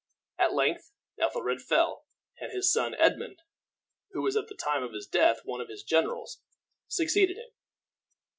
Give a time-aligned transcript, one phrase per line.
[0.39, 2.07] At length Ethelred fell,
[2.39, 3.37] and his son Edmund,
[4.13, 6.41] who was at the time of his death one of his generals,
[6.87, 7.51] succeeded him.